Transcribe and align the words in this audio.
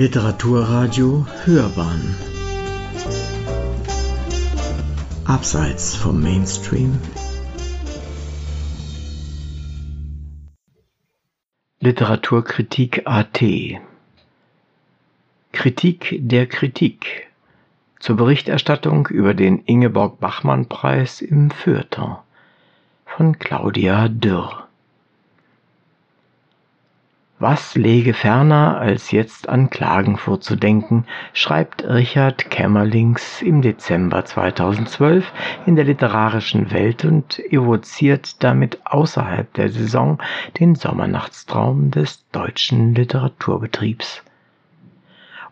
Literaturradio 0.00 1.26
Hörbahn. 1.44 2.14
Abseits 5.26 5.94
vom 5.94 6.22
Mainstream. 6.22 6.98
Literaturkritik 11.80 13.02
AT 13.04 13.42
Kritik 15.52 16.18
der 16.22 16.46
Kritik. 16.46 17.28
Zur 17.98 18.16
Berichterstattung 18.16 19.06
über 19.08 19.34
den 19.34 19.58
Ingeborg-Bachmann-Preis 19.58 21.20
im 21.20 21.50
Feuilleton 21.50 22.16
von 23.04 23.38
Claudia 23.38 24.08
Dürr 24.08 24.59
was 27.40 27.74
läge 27.74 28.12
ferner, 28.12 28.78
als 28.78 29.10
jetzt 29.12 29.48
an 29.48 29.70
Klagenfurt 29.70 30.44
zu 30.44 30.56
denken, 30.56 31.06
schreibt 31.32 31.82
Richard 31.82 32.50
Kämmerlings 32.50 33.40
im 33.40 33.62
Dezember 33.62 34.26
2012 34.26 35.32
in 35.64 35.74
der 35.74 35.86
literarischen 35.86 36.70
Welt 36.70 37.06
und 37.06 37.38
evoziert 37.50 38.44
damit 38.44 38.78
außerhalb 38.84 39.52
der 39.54 39.70
Saison 39.70 40.18
den 40.60 40.74
Sommernachtstraum 40.74 41.90
des 41.90 42.28
deutschen 42.30 42.94
Literaturbetriebs. 42.94 44.22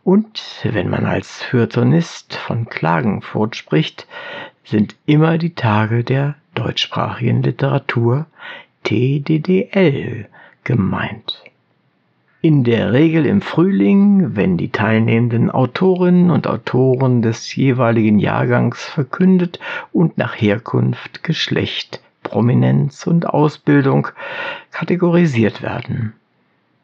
Und 0.05 0.61
wenn 0.65 0.91
man 0.91 1.07
als 1.07 1.43
Feuilletonist 1.43 2.35
von 2.35 2.67
Klagenfurt 2.67 3.57
spricht, 3.57 4.07
sind 4.63 4.95
immer 5.07 5.39
die 5.39 5.55
Tage 5.55 6.05
der 6.05 6.35
deutschsprachigen 6.55 7.43
Literatur 7.43 8.27
TDDL 8.85 10.29
gemeint. 10.65 11.43
In 12.41 12.63
der 12.63 12.93
Regel 12.93 13.27
im 13.27 13.41
Frühling, 13.41 14.37
wenn 14.37 14.57
die 14.57 14.71
teilnehmenden 14.71 15.51
Autorinnen 15.51 16.31
und 16.31 16.47
Autoren 16.47 17.21
des 17.21 17.57
jeweiligen 17.57 18.21
Jahrgangs 18.21 18.85
verkündet 18.85 19.59
und 19.93 20.19
nach 20.19 20.41
Herkunft, 20.41 21.25
Geschlecht, 21.25 22.01
Prominenz 22.23 23.09
und 23.09 23.27
Ausbildung 23.27 24.07
kategorisiert 24.71 25.63
werden. 25.63 26.13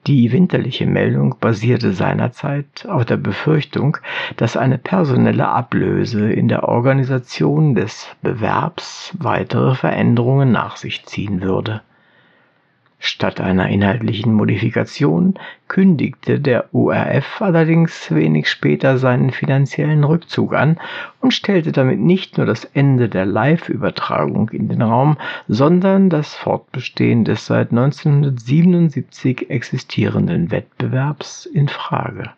Die 0.09 0.33
winterliche 0.33 0.87
Meldung 0.87 1.37
basierte 1.39 1.93
seinerzeit 1.93 2.87
auf 2.89 3.05
der 3.05 3.17
Befürchtung, 3.17 3.97
dass 4.37 4.57
eine 4.57 4.77
personelle 4.77 5.47
Ablöse 5.47 6.33
in 6.33 6.49
der 6.49 6.69
Organisation 6.69 7.77
des 7.77 8.09
Bewerbs 8.23 9.15
weitere 9.21 9.77
Veränderungen 9.77 10.51
nach 10.51 10.77
sich 10.77 11.07
ziehen 11.07 11.43
würde. 11.43 11.81
Statt 13.07 13.39
einer 13.39 13.69
inhaltlichen 13.69 14.33
Modifikation 14.33 15.35
kündigte 15.69 16.41
der 16.41 16.75
ORF 16.75 17.43
allerdings 17.43 18.11
wenig 18.11 18.49
später 18.49 18.97
seinen 18.97 19.31
finanziellen 19.31 20.05
Rückzug 20.05 20.55
an 20.55 20.81
und 21.21 21.35
stellte 21.35 21.71
damit 21.71 22.01
nicht 22.01 22.39
nur 22.39 22.47
das 22.47 22.65
Ende 22.65 23.11
der 23.11 23.27
Live-Übertragung 23.27 24.49
in 24.49 24.71
den 24.71 24.81
Raum, 24.81 25.19
sondern 25.49 26.09
das 26.09 26.35
Fortbestehen 26.35 27.27
des 27.27 27.45
seit 27.45 27.73
1977 27.73 29.51
existierenden 29.51 30.51
Wettbewerbs 30.51 31.45
in 31.45 31.69
Frage. 31.69 32.31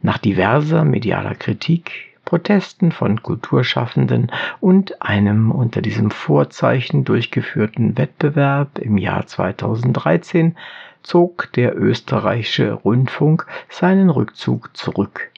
Nach 0.00 0.16
diverser 0.16 0.86
medialer 0.86 1.34
Kritik 1.34 2.11
Protesten 2.32 2.92
von 2.92 3.22
Kulturschaffenden 3.22 4.32
und 4.58 5.02
einem 5.02 5.50
unter 5.50 5.82
diesem 5.82 6.10
Vorzeichen 6.10 7.04
durchgeführten 7.04 7.98
Wettbewerb 7.98 8.78
im 8.78 8.96
Jahr 8.96 9.26
2013 9.26 10.56
zog 11.02 11.52
der 11.52 11.76
österreichische 11.76 12.72
Rundfunk 12.72 13.46
seinen 13.68 14.08
Rückzug 14.08 14.74
zurück. 14.74 15.30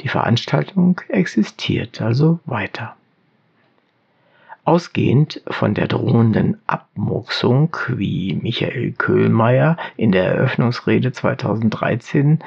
Die 0.00 0.08
Veranstaltung 0.08 1.02
existiert 1.08 2.00
also 2.00 2.40
weiter. 2.46 2.96
Ausgehend 4.64 5.42
von 5.48 5.74
der 5.74 5.86
drohenden 5.86 6.56
Abmurksung, 6.66 7.76
wie 7.88 8.38
Michael 8.40 8.92
Köhlmeier 8.92 9.76
in 9.98 10.12
der 10.12 10.24
Eröffnungsrede 10.24 11.12
2013 11.12 12.38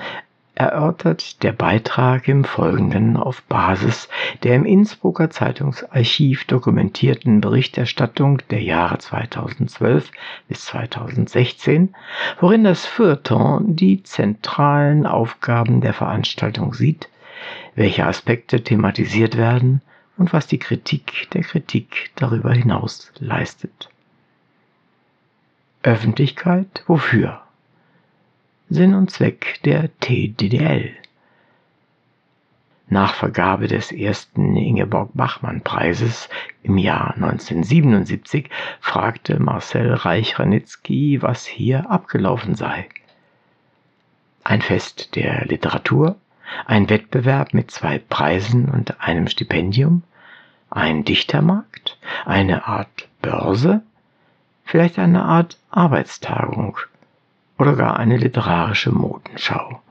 erörtert 0.56 1.44
der 1.44 1.52
Beitrag 1.52 2.28
im 2.28 2.46
Folgenden 2.46 3.18
auf 3.18 3.44
Basis 3.44 4.08
der 4.44 4.56
im 4.56 4.66
Innsbrucker 4.66 5.30
Zeitungsarchiv 5.30 6.46
dokumentierten 6.46 7.42
Berichterstattung 7.42 8.42
der 8.50 8.64
Jahre 8.64 8.98
2012 8.98 10.10
bis 10.48 10.66
2016, 10.66 11.94
worin 12.40 12.64
das 12.64 12.86
Feuilleton 12.86 13.76
die 13.76 14.02
zentralen 14.04 15.06
Aufgaben 15.06 15.82
der 15.82 15.94
Veranstaltung 15.94 16.74
sieht, 16.74 17.10
welche 17.76 18.06
Aspekte 18.06 18.64
thematisiert 18.64 19.38
werden 19.38 19.82
und 20.18 20.32
was 20.32 20.48
die 20.48 20.60
Kritik 20.60 21.30
der 21.34 21.42
Kritik 21.42 22.12
darüber 22.16 22.54
hinaus 22.54 23.12
leistet. 23.20 23.90
Öffentlichkeit 25.84 26.84
wofür? 26.88 27.45
Sinn 28.68 28.96
und 28.96 29.12
Zweck 29.12 29.60
der 29.64 29.92
TDDL. 30.00 30.92
Nach 32.88 33.14
Vergabe 33.14 33.68
des 33.68 33.92
ersten 33.92 34.58
Ingeborg-Bachmann-Preises 34.58 36.30
im 36.64 36.80
Jahr 36.80 37.14
1977 37.14 38.50
fragte 38.80 39.40
Marcel 39.40 39.94
Reich-Ranitzky, 39.94 41.22
was 41.22 41.46
hier 41.46 41.92
abgelaufen 41.92 42.56
sei. 42.56 42.88
Ein 44.44 44.64
Fest 44.64 45.16
der 45.16 45.46
Literatur, 45.46 46.16
ein 46.66 46.90
Wettbewerb 46.90 47.54
mit 47.54 47.70
zwei 47.70 48.00
Preisen 48.00 48.70
und 48.70 49.00
einem 49.00 49.28
Stipendium, 49.28 50.02
ein 50.72 51.04
Dichtermarkt, 51.04 52.00
eine 52.26 52.68
Art 52.68 53.08
Börse, 53.22 53.84
vielleicht 54.64 54.98
eine 54.98 55.24
Art 55.24 55.60
Arbeitstagung 55.70 56.80
oder 57.58 57.76
gar 57.76 57.98
eine 57.98 58.18
literarische 58.18 58.92
Modenschau. 58.92 59.82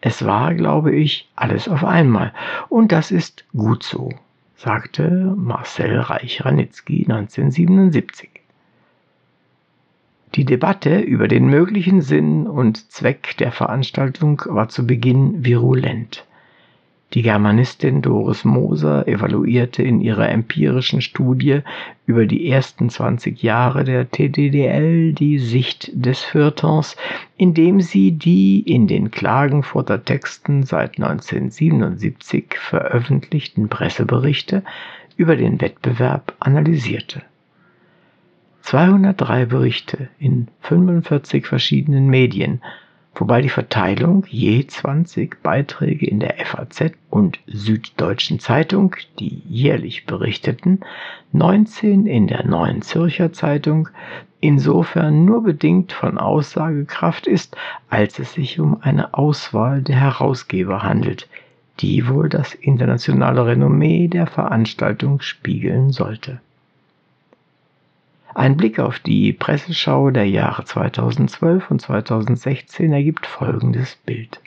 Es 0.00 0.24
war, 0.24 0.54
glaube 0.54 0.94
ich, 0.94 1.30
alles 1.36 1.68
auf 1.68 1.84
einmal. 1.84 2.32
Und 2.68 2.90
das 2.92 3.10
ist 3.10 3.44
gut 3.52 3.82
so, 3.82 4.10
sagte 4.56 5.34
Marcel 5.36 5.98
Reich-Ranitzky 6.00 7.06
1977. 7.08 8.30
Die 10.36 10.44
Debatte 10.44 11.00
über 11.00 11.28
den 11.28 11.46
möglichen 11.48 12.02
Sinn 12.02 12.46
und 12.46 12.90
Zweck 12.92 13.36
der 13.38 13.52
Veranstaltung 13.52 14.42
war 14.46 14.68
zu 14.68 14.86
Beginn 14.86 15.44
virulent. 15.44 16.24
Die 17.12 17.22
Germanistin 17.22 18.02
Doris 18.02 18.44
Moser 18.44 19.08
evaluierte 19.08 19.82
in 19.82 20.00
ihrer 20.00 20.28
empirischen 20.28 21.00
Studie 21.00 21.62
über 22.06 22.24
die 22.24 22.48
ersten 22.48 22.88
20 22.88 23.42
Jahre 23.42 23.82
der 23.82 24.08
TDDL 24.08 25.12
die 25.12 25.40
Sicht 25.40 25.90
des 25.92 26.20
Feuilletons, 26.20 26.96
indem 27.36 27.80
sie 27.80 28.12
die 28.12 28.60
in 28.60 28.86
den 28.86 29.10
Klagenfurter 29.10 30.04
Texten 30.04 30.62
seit 30.62 30.98
1977 31.00 32.56
veröffentlichten 32.56 33.68
Presseberichte 33.68 34.62
über 35.16 35.34
den 35.34 35.60
Wettbewerb 35.60 36.36
analysierte. 36.38 37.22
203 38.62 39.46
Berichte 39.46 40.08
in 40.20 40.46
45 40.60 41.44
verschiedenen 41.44 42.06
Medien 42.06 42.60
wobei 43.14 43.42
die 43.42 43.48
Verteilung 43.48 44.24
je 44.28 44.66
20 44.66 45.42
Beiträge 45.42 46.06
in 46.06 46.20
der 46.20 46.34
FAZ 46.44 46.92
und 47.10 47.38
Süddeutschen 47.46 48.38
Zeitung, 48.38 48.96
die 49.18 49.42
jährlich 49.48 50.06
berichteten, 50.06 50.80
19 51.32 52.06
in 52.06 52.26
der 52.26 52.46
Neuen 52.46 52.82
Zürcher 52.82 53.32
Zeitung, 53.32 53.88
insofern 54.40 55.24
nur 55.24 55.42
bedingt 55.42 55.92
von 55.92 56.18
Aussagekraft 56.18 57.26
ist, 57.26 57.56
als 57.88 58.18
es 58.18 58.32
sich 58.32 58.58
um 58.58 58.80
eine 58.80 59.14
Auswahl 59.14 59.82
der 59.82 59.96
Herausgeber 59.96 60.82
handelt, 60.82 61.28
die 61.80 62.08
wohl 62.08 62.28
das 62.28 62.54
internationale 62.54 63.46
Renommee 63.46 64.08
der 64.08 64.26
Veranstaltung 64.26 65.20
spiegeln 65.20 65.90
sollte. 65.90 66.40
Ein 68.34 68.56
Blick 68.56 68.78
auf 68.78 69.00
die 69.00 69.32
Presseschau 69.32 70.10
der 70.10 70.28
Jahre 70.28 70.64
2012 70.64 71.70
und 71.70 71.80
2016 71.80 72.92
ergibt 72.92 73.26
folgendes 73.26 73.96
Bild. 73.96 74.40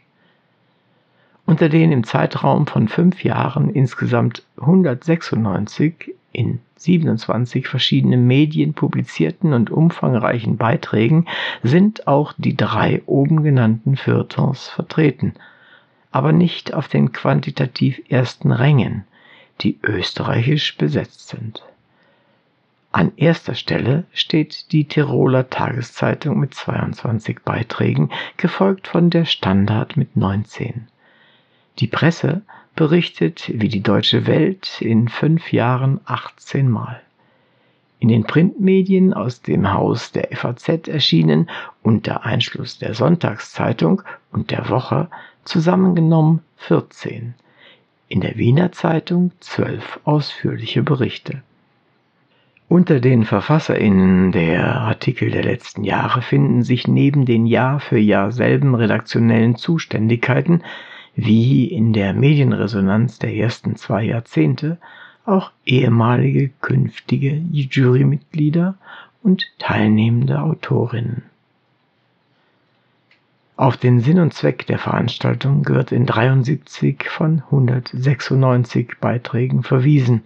Unter 1.46 1.68
den 1.68 1.92
im 1.92 2.06
Zeitraum 2.06 2.66
von 2.68 2.88
fünf 2.88 3.24
Jahren 3.26 3.70
insgesamt 3.70 4.44
196 4.58 6.16
in 6.32 6.60
27 6.78 7.68
verschiedenen 7.68 8.26
Medien 8.26 8.74
publizierten 8.74 9.52
und 9.52 9.70
umfangreichen 9.70 10.56
Beiträgen 10.56 11.26
sind 11.62 12.08
auch 12.08 12.34
die 12.38 12.56
drei 12.56 13.02
oben 13.06 13.44
genannten 13.44 13.98
Feuilletons 13.98 14.70
vertreten, 14.70 15.34
aber 16.12 16.32
nicht 16.32 16.74
auf 16.74 16.88
den 16.88 17.12
quantitativ 17.12 18.02
ersten 18.08 18.54
Rängen, 18.54 19.04
die 19.60 19.78
österreichisch 19.84 20.78
besetzt 20.78 21.28
sind. 21.28 21.64
An 22.96 23.12
erster 23.16 23.56
Stelle 23.56 24.04
steht 24.14 24.72
die 24.72 24.86
Tiroler 24.88 25.50
Tageszeitung 25.50 26.40
mit 26.40 26.54
22 26.54 27.40
Beiträgen, 27.44 28.12
gefolgt 28.38 28.88
von 28.88 29.10
der 29.10 29.26
Standard 29.26 29.98
mit 29.98 30.16
19. 30.16 30.88
Die 31.80 31.88
Presse 31.88 32.44
berichtet 32.76 33.52
wie 33.52 33.68
die 33.68 33.82
Deutsche 33.82 34.28
Welt 34.28 34.80
in 34.80 35.08
fünf 35.08 35.52
Jahren 35.52 36.02
18 36.06 36.70
Mal. 36.70 37.02
In 37.98 38.10
den 38.10 38.26
Printmedien 38.26 39.16
aus 39.16 39.42
dem 39.42 39.74
Haus 39.74 40.12
der 40.12 40.28
FAZ 40.32 40.88
erschienen 40.88 41.50
unter 41.82 42.26
Einschluss 42.26 42.78
der 42.78 42.94
Sonntagszeitung 42.94 44.04
und 44.32 44.52
der 44.52 44.70
Woche 44.70 45.10
zusammengenommen 45.46 46.44
14. 46.58 47.34
In 48.08 48.22
der 48.22 48.38
Wiener 48.38 48.72
Zeitung 48.72 49.32
zwölf 49.40 50.00
ausführliche 50.04 50.84
Berichte. 50.84 51.42
Unter 52.74 53.00
den 53.00 53.24
VerfasserInnen 53.24 54.32
der 54.32 54.82
Artikel 54.82 55.30
der 55.30 55.44
letzten 55.44 55.84
Jahre 55.84 56.24
finden 56.24 56.64
sich 56.64 56.88
neben 56.88 57.24
den 57.24 57.46
Jahr 57.46 57.80
für 57.80 58.00
Jahr 58.00 58.32
selben 58.32 58.74
redaktionellen 58.74 59.58
Zuständigkeiten 59.58 60.64
wie 61.16 61.68
in 61.68 61.94
der 61.94 62.16
Medienresonanz 62.16 63.20
der 63.20 63.36
ersten 63.36 63.76
zwei 63.76 64.06
Jahrzehnte 64.06 64.80
auch 65.24 65.52
ehemalige 65.68 66.50
künftige 66.62 67.44
Jurymitglieder 67.52 68.74
und 69.22 69.46
teilnehmende 69.60 70.42
Autorinnen. 70.42 71.22
Auf 73.56 73.78
den 73.78 74.00
Sinn 74.00 74.18
und 74.18 74.34
Zweck 74.34 74.66
der 74.66 74.80
Veranstaltung 74.80 75.68
wird 75.68 75.92
in 75.92 76.08
73 76.08 77.08
von 77.08 77.44
196 77.52 78.94
Beiträgen 79.00 79.62
verwiesen, 79.62 80.24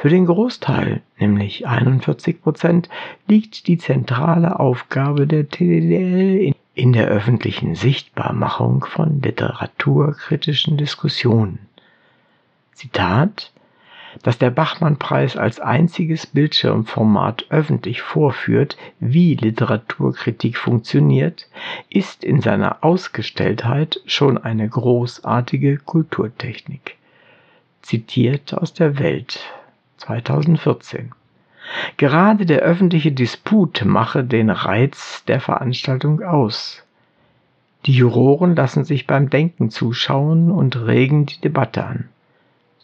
für 0.00 0.08
den 0.08 0.24
Großteil, 0.24 1.02
nämlich 1.18 1.66
41 1.66 2.40
Prozent, 2.40 2.88
liegt 3.28 3.66
die 3.66 3.76
zentrale 3.76 4.58
Aufgabe 4.58 5.26
der 5.26 5.46
TDDL 5.46 6.54
in 6.74 6.92
der 6.94 7.08
öffentlichen 7.08 7.74
Sichtbarmachung 7.74 8.86
von 8.86 9.20
literaturkritischen 9.20 10.78
Diskussionen. 10.78 11.58
Zitat 12.72 13.52
dass 14.24 14.38
der 14.38 14.50
Bachmann-Preis 14.50 15.36
als 15.36 15.60
einziges 15.60 16.26
Bildschirmformat 16.26 17.46
öffentlich 17.50 18.02
vorführt, 18.02 18.76
wie 18.98 19.34
Literaturkritik 19.34 20.56
funktioniert, 20.56 21.46
ist 21.88 22.24
in 22.24 22.40
seiner 22.40 22.82
Ausgestelltheit 22.82 24.00
schon 24.06 24.36
eine 24.36 24.68
großartige 24.68 25.76
Kulturtechnik. 25.76 26.96
Zitiert 27.82 28.52
aus 28.52 28.74
der 28.74 28.98
Welt 28.98 29.40
2014. 30.00 31.12
Gerade 31.96 32.46
der 32.46 32.60
öffentliche 32.60 33.12
Disput 33.12 33.84
mache 33.84 34.24
den 34.24 34.50
Reiz 34.50 35.24
der 35.26 35.40
Veranstaltung 35.40 36.22
aus. 36.22 36.82
Die 37.86 37.92
Juroren 37.92 38.56
lassen 38.56 38.84
sich 38.84 39.06
beim 39.06 39.30
Denken 39.30 39.70
zuschauen 39.70 40.50
und 40.50 40.76
regen 40.76 41.26
die 41.26 41.40
Debatte 41.40 41.84
an. 41.84 42.08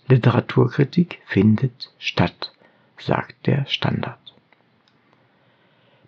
Literaturkritik 0.08 1.20
findet 1.26 1.90
statt, 1.98 2.52
sagt 2.98 3.46
der 3.46 3.66
Standard. 3.66 4.25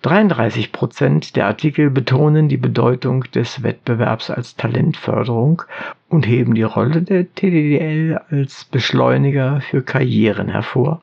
33 0.02 0.70
Prozent 0.70 1.34
der 1.34 1.46
Artikel 1.46 1.90
betonen 1.90 2.48
die 2.48 2.56
Bedeutung 2.56 3.24
des 3.34 3.64
Wettbewerbs 3.64 4.30
als 4.30 4.54
Talentförderung 4.54 5.62
und 6.08 6.26
heben 6.26 6.54
die 6.54 6.62
Rolle 6.62 7.02
der 7.02 7.34
TDDL 7.34 8.20
als 8.30 8.64
Beschleuniger 8.64 9.60
für 9.60 9.82
Karrieren 9.82 10.48
hervor, 10.48 11.02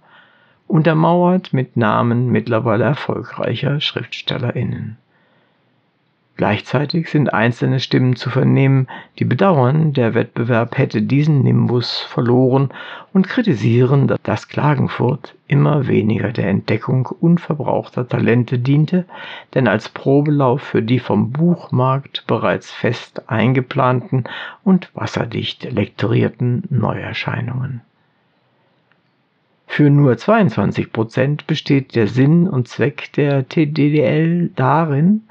untermauert 0.68 1.52
mit 1.52 1.76
Namen 1.76 2.28
mittlerweile 2.28 2.86
erfolgreicher 2.86 3.82
SchriftstellerInnen. 3.82 4.98
Gleichzeitig 6.38 7.10
sind 7.10 7.34
einzelne 7.34 7.80
Stimmen 7.80 8.18
zu 8.18 8.30
vernehmen, 8.30 8.88
die 9.20 9.24
bedauern, 9.24 9.94
der 9.94 10.14
Wettbewerb 10.14 10.78
hätte 10.78 11.02
diesen 11.02 11.44
Nimbus 11.44 12.00
verloren 12.00 12.72
und 13.14 13.30
kritisieren, 13.30 14.14
dass 14.24 14.50
Klagenfurt 14.50 15.36
immer 15.48 15.88
weniger 15.88 16.34
der 16.34 16.50
Entdeckung 16.50 17.06
unverbrauchter 17.06 18.06
Talente 18.06 18.60
diente, 18.60 19.06
denn 19.54 19.70
als 19.70 19.88
Probelauf 19.88 20.62
für 20.62 20.82
die 20.82 21.00
vom 21.00 21.32
Buchmarkt 21.32 22.26
bereits 22.28 22.70
fest 22.70 23.30
eingeplanten 23.30 24.26
und 24.66 24.90
wasserdicht 24.94 25.72
lektorierten 25.72 26.64
Neuerscheinungen. 26.70 27.80
Für 29.68 29.90
nur 29.90 30.18
22 30.18 30.92
Prozent 30.92 31.48
besteht 31.48 31.96
der 31.96 32.08
Sinn 32.08 32.48
und 32.48 32.68
Zweck 32.68 33.12
der 33.14 33.48
TDDL 33.50 34.50
darin, 34.56 35.24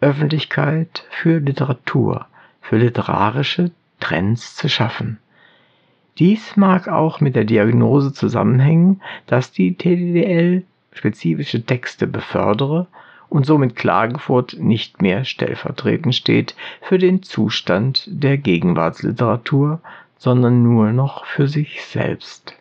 Öffentlichkeit 0.00 1.04
für 1.10 1.38
Literatur, 1.38 2.26
für 2.60 2.76
literarische 2.76 3.70
Trends 4.00 4.54
zu 4.54 4.68
schaffen. 4.68 5.18
Dies 6.18 6.56
mag 6.56 6.88
auch 6.88 7.20
mit 7.20 7.36
der 7.36 7.44
Diagnose 7.44 8.12
zusammenhängen, 8.12 9.02
dass 9.26 9.52
die 9.52 9.74
TDDL 9.74 10.64
spezifische 10.92 11.64
Texte 11.64 12.06
befördere 12.06 12.86
und 13.28 13.44
somit 13.44 13.76
Klagenfurt 13.76 14.56
nicht 14.58 15.02
mehr 15.02 15.24
stellvertretend 15.24 16.14
steht 16.14 16.54
für 16.80 16.98
den 16.98 17.22
Zustand 17.22 18.04
der 18.06 18.38
Gegenwartsliteratur, 18.38 19.80
sondern 20.16 20.62
nur 20.62 20.92
noch 20.92 21.26
für 21.26 21.48
sich 21.48 21.84
selbst. 21.84 22.54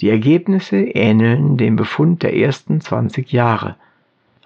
Die 0.00 0.10
Ergebnisse 0.10 0.76
ähneln 0.76 1.56
dem 1.56 1.76
Befund 1.76 2.22
der 2.22 2.36
ersten 2.36 2.80
20 2.80 3.32
Jahre. 3.32 3.76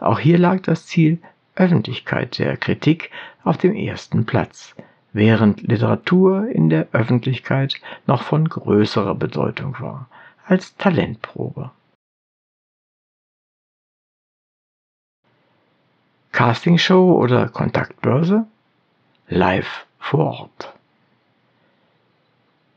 Auch 0.02 0.18
hier 0.18 0.36
lag 0.36 0.60
das 0.62 0.86
Ziel 0.86 1.20
Öffentlichkeit 1.54 2.38
der 2.38 2.56
Kritik 2.56 3.12
auf 3.44 3.56
dem 3.56 3.76
ersten 3.76 4.26
Platz, 4.26 4.74
während 5.12 5.62
Literatur 5.62 6.48
in 6.48 6.68
der 6.68 6.88
Öffentlichkeit 6.90 7.80
noch 8.08 8.22
von 8.22 8.48
größerer 8.48 9.14
Bedeutung 9.14 9.76
war 9.78 10.08
als 10.44 10.76
Talentprobe. 10.76 11.70
Castingshow 16.32 17.12
oder 17.12 17.48
Kontaktbörse? 17.48 18.46
Live 19.28 19.86
vor 20.00 20.40
Ort. 20.40 20.74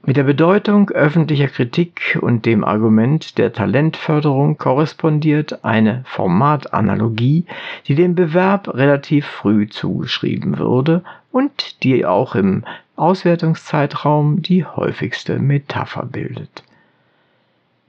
Mit 0.08 0.18
der 0.18 0.24
Bedeutung 0.24 0.92
öffentlicher 0.92 1.48
Kritik 1.48 2.20
und 2.22 2.46
dem 2.46 2.64
Argument 2.64 3.40
der 3.40 3.54
Talentförderung 3.54 4.56
korrespondiert 4.56 5.66
eine 5.66 6.04
Formatanalogie, 6.06 7.46
die 7.88 7.96
dem 7.96 8.14
Bewerb 8.14 8.72
relativ 8.76 9.26
früh 9.26 9.68
zugeschrieben 9.68 10.60
würde 10.60 11.04
und 11.32 11.82
die 11.82 12.06
auch 12.06 12.36
im 12.36 12.66
Auswertungszeitraum 12.96 14.44
die 14.44 14.64
häufigste 14.64 15.40
Metapher 15.40 16.06
bildet. 16.06 16.64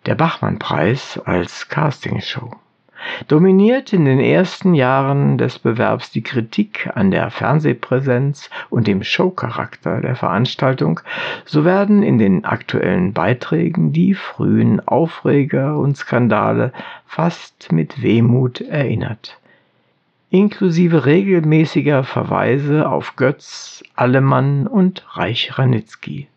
Der 0.07 0.15
Bachmann-Preis 0.15 1.21
als 1.23 1.69
Castingshow 1.69 2.51
dominiert 3.29 3.93
in 3.93 4.05
den 4.05 4.21
ersten 4.21 4.75
Jahren 4.75 5.39
des 5.39 5.59
Bewerbs 5.59 6.11
die 6.11 6.23
Kritik 6.23 6.91
an 6.95 7.11
der 7.11 7.31
Fernsehpräsenz 7.31 8.51
und 8.71 8.87
dem 8.87 9.03
Showcharakter 9.03 10.01
der 10.01 10.17
Veranstaltung, 10.17 11.01
so 11.45 11.65
werden 11.65 12.03
in 12.03 12.19
den 12.19 12.45
aktuellen 12.45 13.13
Beiträgen 13.13 13.93
die 13.93 14.15
frühen 14.15 14.87
Aufreger 14.87 15.79
und 15.79 15.97
Skandale 15.97 16.73
fast 17.07 17.73
mit 17.73 18.03
Wehmut 18.03 18.61
erinnert. 18.61 19.39
Inklusive 20.31 21.07
regelmäßiger 21.07 22.05
Verweise 22.05 22.89
auf 22.89 23.17
Götz, 23.17 23.83
Allemann 23.95 24.67
und 24.67 25.05
Reich 25.17 25.59
Ranitzky. 25.59 26.29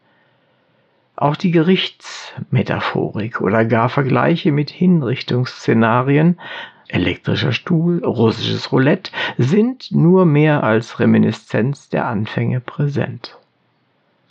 Auch 1.21 1.35
die 1.35 1.51
Gerichtsmetaphorik 1.51 3.41
oder 3.41 3.65
gar 3.65 3.89
Vergleiche 3.89 4.53
mit 4.53 4.69
Hinrichtungsszenarien, 4.69 6.39
elektrischer 6.88 7.51
Stuhl, 7.51 8.01
russisches 8.05 8.71
Roulette, 8.71 9.11
sind 9.38 9.91
nur 9.91 10.23
mehr 10.23 10.63
als 10.63 11.01
Reminiszenz 11.01 11.89
der 11.89 12.07
Anfänge 12.07 12.61
präsent. 12.61 13.38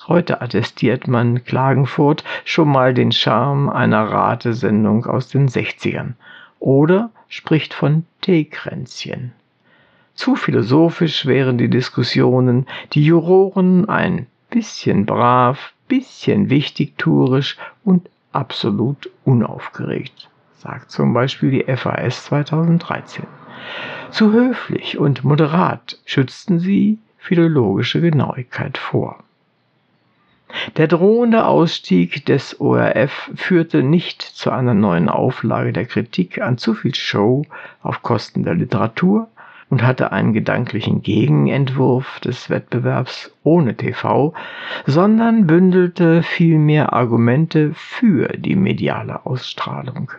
Heute 0.06 0.40
attestiert 0.40 1.06
man 1.06 1.44
Klagenfurt 1.44 2.24
schon 2.46 2.68
mal 2.70 2.94
den 2.94 3.12
Charme 3.12 3.68
einer 3.68 4.04
Ratesendung 4.04 5.04
aus 5.04 5.28
den 5.28 5.46
60ern 5.46 6.14
oder 6.58 7.10
spricht 7.28 7.74
von 7.74 8.06
Teekränzchen. 8.22 9.32
Zu 10.14 10.36
philosophisch 10.36 11.26
wären 11.26 11.58
die 11.58 11.68
Diskussionen, 11.68 12.66
die 12.94 13.04
Juroren 13.04 13.90
ein 13.90 14.26
bisschen 14.48 15.04
brav, 15.04 15.74
bisschen 15.88 16.50
wichtigtuerisch 16.50 17.56
und 17.84 18.08
absolut 18.32 19.10
unaufgeregt, 19.24 20.28
sagt 20.58 20.90
zum 20.90 21.12
Beispiel 21.14 21.50
die 21.50 21.76
FAS 21.76 22.26
2013. 22.26 23.26
Zu 24.10 24.32
höflich 24.32 24.98
und 24.98 25.24
moderat 25.24 25.98
schützten 26.04 26.60
sie 26.60 26.98
philologische 27.18 28.00
Genauigkeit 28.00 28.78
vor. 28.78 29.18
Der 30.76 30.86
drohende 30.86 31.44
Ausstieg 31.44 32.24
des 32.24 32.58
ORF 32.58 33.30
führte 33.34 33.82
nicht 33.82 34.22
zu 34.22 34.50
einer 34.50 34.72
neuen 34.72 35.10
Auflage 35.10 35.74
der 35.74 35.84
Kritik 35.84 36.40
an 36.40 36.56
zu 36.56 36.72
viel 36.72 36.94
Show 36.94 37.44
auf 37.82 38.02
Kosten 38.02 38.44
der 38.44 38.54
Literatur 38.54 39.28
und 39.70 39.82
hatte 39.82 40.12
einen 40.12 40.32
gedanklichen 40.32 41.02
Gegenentwurf 41.02 42.20
des 42.20 42.48
Wettbewerbs 42.48 43.32
ohne 43.42 43.76
TV, 43.76 44.32
sondern 44.86 45.46
bündelte 45.46 46.22
vielmehr 46.22 46.92
Argumente 46.92 47.72
für 47.74 48.28
die 48.28 48.56
mediale 48.56 49.26
Ausstrahlung. 49.26 50.12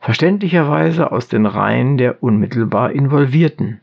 Verständlicherweise 0.00 1.12
aus 1.12 1.28
den 1.28 1.46
Reihen 1.46 1.96
der 1.96 2.22
unmittelbar 2.22 2.92
Involvierten. 2.92 3.80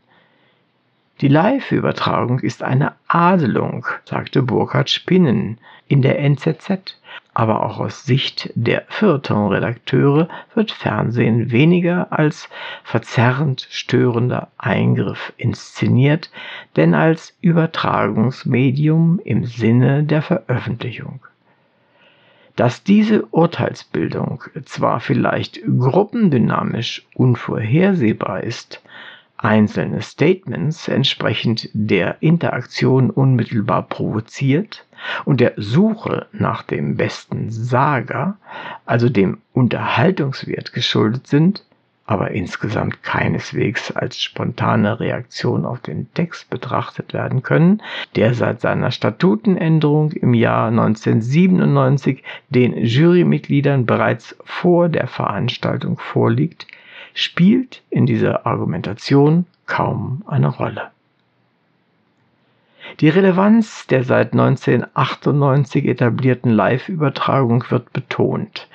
Die 1.20 1.28
Live-Übertragung 1.28 2.40
ist 2.40 2.62
eine 2.62 2.92
Adelung, 3.08 3.86
sagte 4.04 4.42
Burkhard 4.42 4.90
Spinnen 4.90 5.58
in 5.86 6.02
der 6.02 6.18
NZZ. 6.18 6.98
Aber 7.40 7.64
auch 7.64 7.80
aus 7.80 8.04
Sicht 8.04 8.52
der 8.54 8.84
Feuilleton-Redakteure 8.88 10.28
wird 10.54 10.72
Fernsehen 10.72 11.50
weniger 11.50 12.08
als 12.12 12.50
verzerrend 12.84 13.66
störender 13.70 14.48
Eingriff 14.58 15.32
inszeniert, 15.38 16.30
denn 16.76 16.92
als 16.92 17.34
Übertragungsmedium 17.40 19.22
im 19.24 19.46
Sinne 19.46 20.04
der 20.04 20.20
Veröffentlichung. 20.20 21.20
Dass 22.56 22.84
diese 22.84 23.24
Urteilsbildung 23.30 24.44
zwar 24.66 25.00
vielleicht 25.00 25.62
gruppendynamisch 25.64 27.06
unvorhersehbar 27.14 28.42
ist, 28.42 28.82
einzelne 29.42 30.02
Statements 30.02 30.88
entsprechend 30.88 31.70
der 31.72 32.22
Interaktion 32.22 33.10
unmittelbar 33.10 33.82
provoziert 33.82 34.86
und 35.24 35.40
der 35.40 35.54
Suche 35.56 36.26
nach 36.32 36.62
dem 36.62 36.96
besten 36.96 37.50
Sager, 37.50 38.36
also 38.84 39.08
dem 39.08 39.38
Unterhaltungswert 39.52 40.72
geschuldet 40.72 41.26
sind, 41.26 41.64
aber 42.04 42.32
insgesamt 42.32 43.04
keineswegs 43.04 43.92
als 43.92 44.20
spontane 44.20 44.98
Reaktion 44.98 45.64
auf 45.64 45.78
den 45.78 46.12
Text 46.12 46.50
betrachtet 46.50 47.12
werden 47.14 47.44
können, 47.44 47.82
der 48.16 48.34
seit 48.34 48.60
seiner 48.60 48.90
Statutenänderung 48.90 50.10
im 50.10 50.34
Jahr 50.34 50.68
1997 50.68 52.24
den 52.48 52.76
Jurymitgliedern 52.76 53.86
bereits 53.86 54.36
vor 54.44 54.88
der 54.88 55.06
Veranstaltung 55.06 55.98
vorliegt, 55.98 56.66
spielt 57.14 57.82
in 57.90 58.06
dieser 58.06 58.46
Argumentation 58.46 59.46
kaum 59.66 60.22
eine 60.26 60.48
Rolle. 60.48 60.90
Die 62.98 63.08
Relevanz 63.08 63.86
der 63.86 64.02
seit 64.02 64.32
1998 64.32 65.86
etablierten 65.86 66.50
Live-Übertragung 66.50 67.64
wird 67.70 67.92
betont. 67.92 68.68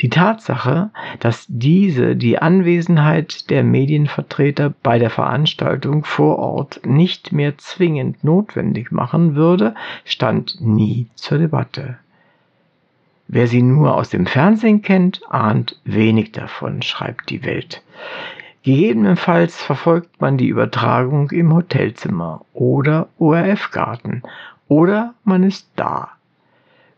Die 0.00 0.10
Tatsache, 0.10 0.90
dass 1.20 1.46
diese 1.48 2.14
die 2.14 2.38
Anwesenheit 2.38 3.50
der 3.50 3.64
Medienvertreter 3.64 4.74
bei 4.82 4.98
der 4.98 5.10
Veranstaltung 5.10 6.04
vor 6.04 6.38
Ort 6.38 6.80
nicht 6.84 7.32
mehr 7.32 7.56
zwingend 7.58 8.22
notwendig 8.22 8.92
machen 8.92 9.34
würde, 9.34 9.74
stand 10.04 10.60
nie 10.60 11.08
zur 11.14 11.38
Debatte. 11.38 11.98
Wer 13.34 13.46
sie 13.46 13.62
nur 13.62 13.96
aus 13.96 14.10
dem 14.10 14.26
Fernsehen 14.26 14.82
kennt, 14.82 15.22
ahnt 15.30 15.80
wenig 15.84 16.32
davon, 16.32 16.82
schreibt 16.82 17.30
die 17.30 17.42
Welt. 17.44 17.82
Gegebenenfalls 18.62 19.56
verfolgt 19.56 20.20
man 20.20 20.36
die 20.36 20.48
Übertragung 20.48 21.30
im 21.30 21.54
Hotelzimmer 21.54 22.44
oder 22.52 23.08
ORF-Garten 23.18 24.22
oder 24.68 25.14
man 25.24 25.44
ist 25.44 25.66
da. 25.76 26.10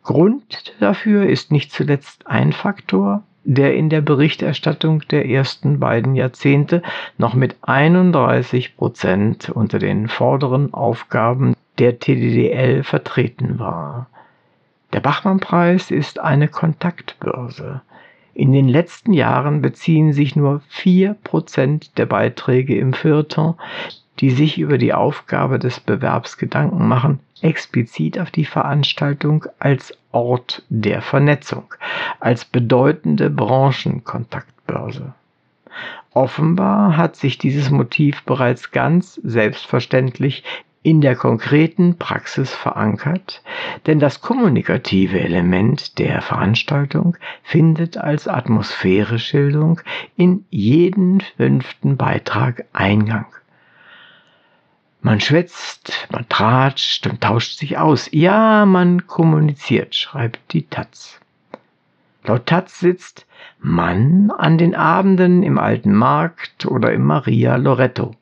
Grund 0.02 0.74
dafür 0.80 1.24
ist 1.24 1.52
nicht 1.52 1.70
zuletzt 1.70 2.26
ein 2.26 2.52
Faktor, 2.52 3.22
der 3.44 3.76
in 3.76 3.88
der 3.88 4.00
Berichterstattung 4.00 5.02
der 5.12 5.28
ersten 5.28 5.78
beiden 5.78 6.16
Jahrzehnte 6.16 6.82
noch 7.16 7.34
mit 7.34 7.58
31 7.62 8.76
Prozent 8.76 9.50
unter 9.50 9.78
den 9.78 10.08
vorderen 10.08 10.74
Aufgaben 10.74 11.54
der 11.78 12.00
TDDL 12.00 12.82
vertreten 12.82 13.60
war. 13.60 14.08
Der 14.94 15.00
Bachmann-Preis 15.00 15.90
ist 15.90 16.20
eine 16.20 16.46
Kontaktbörse. 16.46 17.82
In 18.32 18.52
den 18.52 18.68
letzten 18.68 19.12
Jahren 19.12 19.60
beziehen 19.60 20.12
sich 20.12 20.36
nur 20.36 20.62
4% 20.72 21.96
der 21.96 22.06
Beiträge 22.06 22.78
im 22.78 22.92
Feuilleton, 22.92 23.56
die 24.20 24.30
sich 24.30 24.56
über 24.56 24.78
die 24.78 24.94
Aufgabe 24.94 25.58
des 25.58 25.80
Bewerbs 25.80 26.38
Gedanken 26.38 26.86
machen, 26.86 27.18
explizit 27.42 28.20
auf 28.20 28.30
die 28.30 28.44
Veranstaltung 28.44 29.46
als 29.58 29.98
Ort 30.12 30.62
der 30.68 31.02
Vernetzung, 31.02 31.74
als 32.20 32.44
bedeutende 32.44 33.30
Branchenkontaktbörse. 33.30 35.12
Offenbar 36.12 36.96
hat 36.96 37.16
sich 37.16 37.36
dieses 37.36 37.68
Motiv 37.68 38.22
bereits 38.22 38.70
ganz 38.70 39.14
selbstverständlich 39.24 40.44
in 40.84 41.00
der 41.00 41.16
konkreten 41.16 41.96
Praxis 41.96 42.52
verankert, 42.52 43.42
denn 43.86 43.98
das 43.98 44.20
kommunikative 44.20 45.18
Element 45.18 45.98
der 45.98 46.20
Veranstaltung 46.20 47.16
findet 47.42 47.96
als 47.96 48.28
Atmosphäreschilderung 48.28 49.80
in 50.16 50.44
jeden 50.50 51.22
fünften 51.38 51.96
Beitrag 51.96 52.66
Eingang. 52.74 53.24
Man 55.00 55.20
schwätzt, 55.20 56.06
man 56.12 56.28
tratscht 56.28 57.06
und 57.06 57.22
tauscht 57.22 57.58
sich 57.58 57.78
aus. 57.78 58.10
Ja, 58.12 58.66
man 58.66 59.06
kommuniziert, 59.06 59.94
schreibt 59.94 60.52
die 60.52 60.66
Taz. 60.66 61.18
Laut 62.24 62.44
Taz 62.44 62.78
sitzt 62.78 63.26
man 63.58 64.30
an 64.30 64.58
den 64.58 64.74
Abenden 64.74 65.42
im 65.42 65.58
Alten 65.58 65.94
Markt 65.94 66.66
oder 66.66 66.92
im 66.92 67.04
Maria 67.04 67.56
Loretto. 67.56 68.14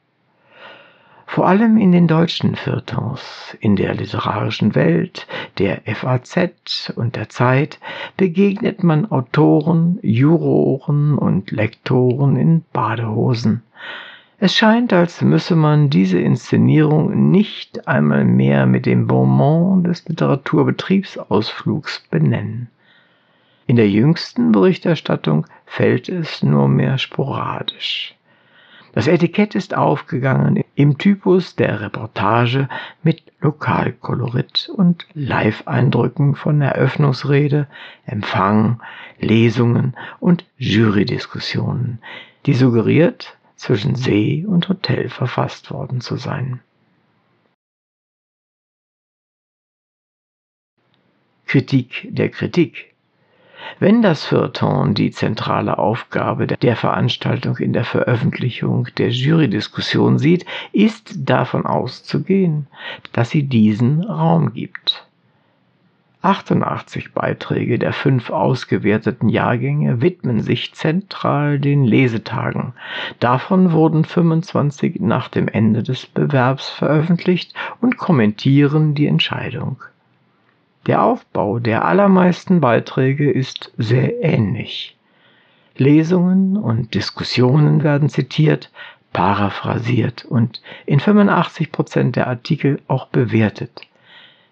Vor 1.34 1.48
allem 1.48 1.78
in 1.78 1.92
den 1.92 2.08
deutschen 2.08 2.56
Feuilletons, 2.56 3.56
in 3.58 3.74
der 3.74 3.94
literarischen 3.94 4.74
Welt, 4.74 5.26
der 5.56 5.80
FAZ 5.86 6.92
und 6.94 7.16
der 7.16 7.30
Zeit 7.30 7.80
begegnet 8.18 8.84
man 8.84 9.10
Autoren, 9.10 9.98
Juroren 10.02 11.16
und 11.16 11.50
Lektoren 11.50 12.36
in 12.36 12.64
Badehosen. 12.74 13.62
Es 14.40 14.54
scheint, 14.54 14.92
als 14.92 15.22
müsse 15.22 15.56
man 15.56 15.88
diese 15.88 16.18
Inszenierung 16.18 17.30
nicht 17.30 17.88
einmal 17.88 18.26
mehr 18.26 18.66
mit 18.66 18.84
dem 18.84 19.06
Bonbon 19.06 19.84
des 19.84 20.06
Literaturbetriebsausflugs 20.06 22.08
benennen. 22.10 22.68
In 23.66 23.76
der 23.76 23.88
jüngsten 23.88 24.52
Berichterstattung 24.52 25.46
fällt 25.64 26.10
es 26.10 26.42
nur 26.42 26.68
mehr 26.68 26.98
sporadisch. 26.98 28.16
Das 28.92 29.08
Etikett 29.08 29.54
ist 29.54 29.75
aufgegangen 29.75 30.62
im 30.75 30.99
Typus 30.99 31.56
der 31.56 31.80
Reportage 31.80 32.68
mit 33.02 33.22
Lokalkolorit 33.40 34.70
und 34.76 35.06
Live-Eindrücken 35.14 36.34
von 36.34 36.61
Eröffnungsrede, 36.61 37.68
Empfang, 38.04 38.82
Lesungen 39.18 39.96
und 40.20 40.44
Jurydiskussionen, 40.58 42.00
die 42.44 42.54
suggeriert, 42.54 43.38
zwischen 43.56 43.94
See 43.94 44.44
und 44.44 44.68
Hotel 44.68 45.08
verfasst 45.08 45.70
worden 45.70 46.00
zu 46.00 46.16
sein. 46.16 46.61
Kritik 51.46 52.08
der 52.11 52.28
Kritik 52.28 52.91
wenn 53.79 54.02
das 54.02 54.25
Feuilleton 54.25 54.95
die 54.95 55.11
zentrale 55.11 55.79
Aufgabe 55.79 56.47
der 56.47 56.76
Veranstaltung 56.76 57.57
in 57.59 57.73
der 57.73 57.85
Veröffentlichung 57.85 58.88
der 58.99 59.11
Jurydiskussion 59.11 60.19
sieht, 60.19 60.47
ist 60.73 61.14
davon 61.29 61.67
auszugehen, 61.67 62.67
dass 63.12 63.31
sie 63.31 63.45
diesen 63.45 64.05
Raum 64.05 64.52
gibt. 64.52 65.07
88 66.23 67.12
Beiträge 67.12 67.81
der 67.81 67.93
fünf 67.93 68.31
ausgewerteten 68.31 69.29
Jahrgänge 69.29 70.00
widmen 70.00 70.41
sich 70.41 70.73
zentral 70.73 71.59
den 71.59 71.85
Lesetagen. 71.85 72.75
Davon 73.19 73.73
wurden 73.73 74.05
25 74.05 75.00
nach 75.00 75.29
dem 75.29 75.49
Ende 75.49 75.83
des 75.83 76.07
Bewerbs 76.07 76.71
veröffentlicht 76.71 77.55
und 77.81 77.99
kommentieren 77.99 78.95
die 78.95 79.09
Entscheidung. 79.09 79.83
Der 80.86 81.04
Aufbau 81.04 81.60
der 81.60 81.84
allermeisten 81.84 82.60
Beiträge 82.60 83.30
ist 83.30 83.72
sehr 83.78 84.24
ähnlich. 84.24 84.96
Lesungen 85.76 86.56
und 86.56 86.94
Diskussionen 86.94 87.84
werden 87.84 88.08
zitiert, 88.08 88.72
paraphrasiert 89.12 90.24
und 90.24 90.60
in 90.84 90.98
85 90.98 91.70
Prozent 91.70 92.16
der 92.16 92.26
Artikel 92.26 92.80
auch 92.88 93.06
bewertet. 93.06 93.82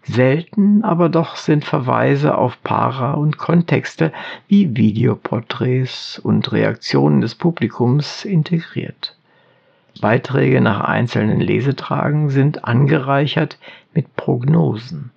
Selten 0.02 0.84
aber 0.84 1.08
doch 1.08 1.34
sind 1.34 1.64
Verweise 1.64 2.38
auf 2.38 2.62
Para 2.62 3.14
und 3.14 3.36
Kontexte 3.36 4.12
wie 4.46 4.76
Videoporträts 4.76 6.20
und 6.20 6.52
Reaktionen 6.52 7.22
des 7.22 7.34
Publikums 7.34 8.24
integriert. 8.24 9.16
Beiträge 10.00 10.60
nach 10.60 10.80
einzelnen 10.80 11.40
Lesetragen 11.40 12.30
sind 12.30 12.64
angereichert 12.64 13.58
mit 13.92 14.14
Prognosen 14.14 15.10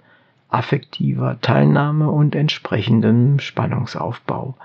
affektiver 0.53 1.39
Teilnahme 1.41 2.09
und 2.09 2.35
entsprechendem 2.35 3.39
Spannungsaufbau, 3.39 4.55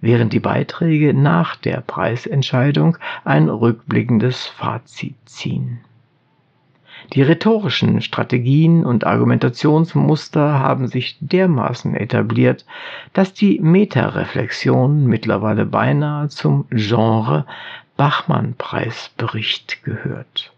während 0.00 0.32
die 0.32 0.40
Beiträge 0.40 1.12
nach 1.14 1.56
der 1.56 1.82
Preisentscheidung 1.82 2.96
ein 3.24 3.48
rückblickendes 3.48 4.46
Fazit 4.46 5.16
ziehen. 5.26 5.80
Die 7.12 7.22
rhetorischen 7.22 8.02
Strategien 8.02 8.84
und 8.84 9.04
Argumentationsmuster 9.04 10.58
haben 10.60 10.86
sich 10.86 11.16
dermaßen 11.20 11.96
etabliert, 11.96 12.64
dass 13.12 13.32
die 13.32 13.58
Metareflexion 13.60 15.06
mittlerweile 15.06 15.66
beinahe 15.66 16.28
zum 16.28 16.66
Genre 16.70 17.46
Bachmann-Preisbericht 17.96 19.82
gehört. 19.82 20.52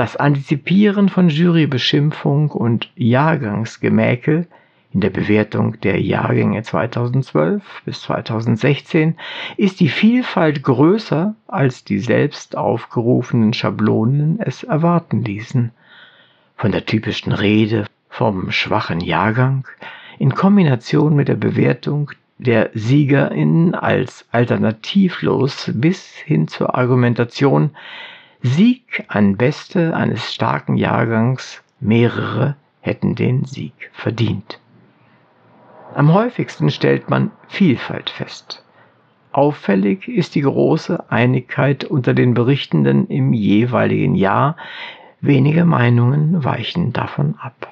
Das 0.00 0.16
Antizipieren 0.16 1.10
von 1.10 1.28
Jurybeschimpfung 1.28 2.52
und 2.52 2.90
Jahrgangsgemäkel 2.96 4.46
in 4.94 5.02
der 5.02 5.10
Bewertung 5.10 5.78
der 5.82 6.00
Jahrgänge 6.00 6.62
2012 6.62 7.82
bis 7.84 8.00
2016 8.00 9.18
ist 9.58 9.78
die 9.78 9.90
Vielfalt 9.90 10.62
größer, 10.62 11.34
als 11.48 11.84
die 11.84 11.98
selbst 11.98 12.56
aufgerufenen 12.56 13.52
Schablonen 13.52 14.40
es 14.40 14.62
erwarten 14.62 15.22
ließen. 15.22 15.70
Von 16.56 16.72
der 16.72 16.86
typischen 16.86 17.32
Rede 17.32 17.84
vom 18.08 18.52
schwachen 18.52 19.00
Jahrgang 19.00 19.68
in 20.18 20.34
Kombination 20.34 21.14
mit 21.14 21.28
der 21.28 21.34
Bewertung 21.36 22.10
der 22.38 22.70
SiegerInnen 22.72 23.74
als 23.74 24.24
alternativlos 24.32 25.70
bis 25.74 26.06
hin 26.06 26.48
zur 26.48 26.74
Argumentation 26.74 27.72
Sieg 28.42 29.04
an 29.08 29.36
Beste 29.36 29.94
eines 29.94 30.32
starken 30.32 30.76
Jahrgangs, 30.76 31.62
mehrere 31.78 32.56
hätten 32.80 33.14
den 33.14 33.44
Sieg 33.44 33.90
verdient. 33.92 34.58
Am 35.94 36.14
häufigsten 36.14 36.70
stellt 36.70 37.10
man 37.10 37.32
Vielfalt 37.48 38.08
fest. 38.08 38.64
Auffällig 39.32 40.08
ist 40.08 40.34
die 40.34 40.40
große 40.40 41.10
Einigkeit 41.10 41.84
unter 41.84 42.14
den 42.14 42.32
Berichtenden 42.32 43.08
im 43.08 43.34
jeweiligen 43.34 44.14
Jahr, 44.14 44.56
wenige 45.20 45.66
Meinungen 45.66 46.42
weichen 46.42 46.94
davon 46.94 47.34
ab. 47.38 47.69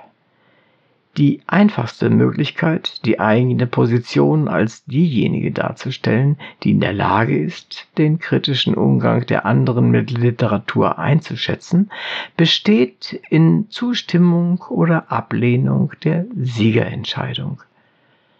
Die 1.18 1.40
einfachste 1.48 2.10
Möglichkeit, 2.10 3.04
die 3.04 3.18
eigene 3.18 3.66
Position 3.66 4.46
als 4.46 4.84
diejenige 4.84 5.50
darzustellen, 5.50 6.38
die 6.62 6.70
in 6.70 6.78
der 6.78 6.92
Lage 6.92 7.36
ist, 7.36 7.88
den 7.98 8.20
kritischen 8.20 8.76
Umgang 8.76 9.26
der 9.26 9.44
anderen 9.44 9.90
mit 9.90 10.12
Literatur 10.12 11.00
einzuschätzen, 11.00 11.90
besteht 12.36 13.20
in 13.30 13.68
Zustimmung 13.68 14.64
oder 14.68 15.10
Ablehnung 15.10 15.90
der 16.04 16.24
Siegerentscheidung. 16.40 17.62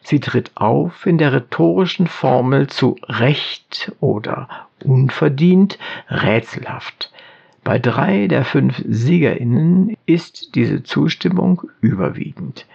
Sie 0.04 0.20
tritt 0.20 0.52
auf 0.54 1.04
in 1.04 1.18
der 1.18 1.32
rhetorischen 1.32 2.06
Formel 2.06 2.68
zu 2.68 2.94
Recht 3.08 3.90
oder 3.98 4.48
unverdient, 4.84 5.80
rätselhaft. 6.08 7.10
Bei 7.64 7.78
drei 7.78 8.28
der 8.28 8.44
fünf 8.44 8.82
Siegerinnen 8.86 9.96
ist 10.06 10.54
diese 10.54 10.82
Zustimmung 10.82 11.62
überwiegend. 11.80 12.66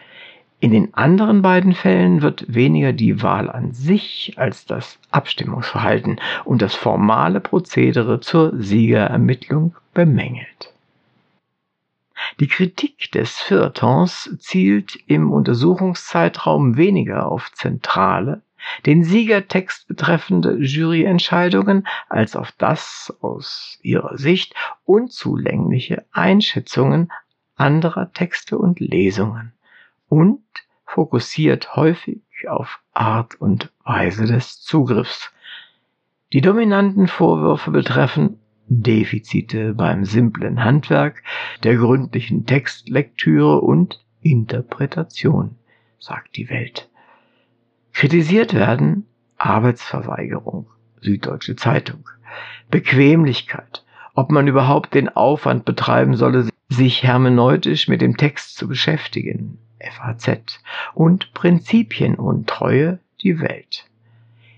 In 0.60 0.72
den 0.72 0.94
anderen 0.94 1.42
beiden 1.42 1.74
Fällen 1.74 2.22
wird 2.22 2.46
weniger 2.48 2.94
die 2.94 3.22
Wahl 3.22 3.50
an 3.50 3.74
sich 3.74 4.36
als 4.38 4.66
das 4.66 4.98
Abstimmungsverhalten 5.12 6.22
und 6.46 6.62
das 6.62 6.74
formale 6.74 7.42
Prozedere 7.42 8.22
zur 8.22 8.54
Siegerermittlung 8.58 9.76
bemängelt. 9.94 10.74
Die 12.40 12.48
Kritik 12.48 13.12
des 13.12 13.40
Feuilletons 13.40 14.38
zielt 14.40 14.98
im 15.08 15.32
Untersuchungszeitraum 15.32 16.78
weniger 16.78 17.30
auf 17.30 17.52
zentrale, 17.52 18.42
den 18.86 19.04
Siegertext 19.04 19.88
betreffende 19.88 20.58
Juryentscheidungen 20.58 21.88
als 22.10 22.36
auf 22.36 22.52
das 22.54 23.16
aus 23.22 23.80
ihrer 23.82 24.18
Sicht 24.18 24.56
unzulängliche 24.86 26.06
Einschätzungen 26.12 27.12
anderer 27.56 28.12
Texte 28.12 28.58
und 28.58 28.80
Lesungen 28.80 29.54
und 30.10 30.44
fokussiert 30.86 31.76
häufig 31.76 32.22
auf 32.48 32.80
Art 32.94 33.40
und 33.42 33.72
Weise 33.84 34.26
des 34.26 34.62
Zugriffs. 34.62 35.32
Die 36.34 36.42
dominanten 36.42 37.08
Vorwürfe 37.08 37.72
betreffen 37.72 38.40
Defizite 38.68 39.74
beim 39.74 40.06
simplen 40.06 40.64
Handwerk, 40.64 41.24
der 41.64 41.76
gründlichen 41.76 42.46
Textlektüre 42.46 43.62
und 43.62 44.04
Interpretation, 44.22 45.56
sagt 46.00 46.38
die 46.38 46.50
Welt. 46.50 46.90
Kritisiert 47.94 48.54
werden 48.54 49.06
Arbeitsverweigerung, 49.38 50.68
Süddeutsche 51.02 51.56
Zeitung, 51.56 52.10
Bequemlichkeit, 52.70 53.86
ob 54.16 54.32
man 54.32 54.48
überhaupt 54.48 54.94
den 54.94 55.10
Aufwand 55.10 55.64
betreiben 55.66 56.16
solle, 56.16 56.50
sich 56.70 57.04
hermeneutisch 57.04 57.88
mit 57.88 58.02
dem 58.02 58.18
Text 58.18 58.58
zu 58.58 58.68
beschäftigen, 58.68 59.60
FAZ, 59.80 60.60
und 60.94 61.34
Prinzipienuntreue, 61.34 63.00
die 63.22 63.40
Welt. 63.40 63.86